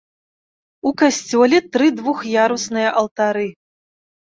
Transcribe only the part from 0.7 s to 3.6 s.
У касцёле тры двух'ярусныя алтары.